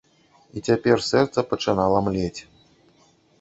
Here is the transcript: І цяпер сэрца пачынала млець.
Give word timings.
І 0.55 0.63
цяпер 0.67 1.03
сэрца 1.09 1.43
пачынала 1.51 2.01
млець. 2.07 2.41